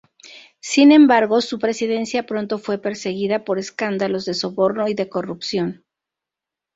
[0.61, 5.85] Sin embargo su presidencia pronto fue perseguida por escándalos de soborno y de corrupción.